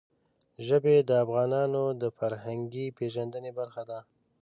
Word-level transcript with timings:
ژبې 0.67 0.95
د 1.09 1.09
افغانانو 1.23 1.83
د 2.01 2.03
فرهنګي 2.17 2.85
پیژندنې 2.97 3.51
برخه 3.59 3.83
ده. 3.89 3.99